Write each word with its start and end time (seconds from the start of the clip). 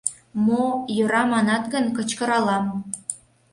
—Мо, 0.45 0.63
йӧра 0.95 1.23
манат 1.31 1.63
гын, 1.73 1.85
кычкыралам. 1.95 2.65